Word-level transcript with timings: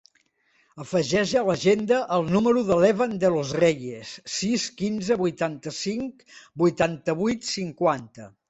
Afegeix 0.83 1.33
a 1.41 1.43
l'agenda 1.49 1.99
el 2.15 2.31
número 2.37 2.63
de 2.71 2.77
l'Evan 2.85 3.13
De 3.25 3.31
Los 3.35 3.53
Reyes: 3.59 4.15
sis, 4.39 4.67
quinze, 4.81 5.19
vuitanta-cinc, 5.23 6.27
vuitanta-vuit, 6.65 7.51
cinquanta. 7.61 8.31